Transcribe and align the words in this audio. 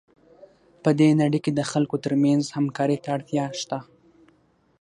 په 0.83 0.89
دې 0.99 1.09
نړۍ 1.21 1.39
کې 1.45 1.51
د 1.53 1.61
خلکو 1.71 1.95
ترمنځ 2.03 2.43
همکارۍ 2.57 2.97
ته 3.03 3.09
اړتیا 3.15 3.45
شته. 3.59 3.79